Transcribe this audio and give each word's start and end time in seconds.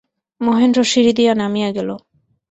মহেন্দ্র 0.41 0.79
সিঁড়ি 0.83 1.11
দিয়া 1.13 1.33
নামিয়া 1.35 1.69
গেল। 1.71 1.89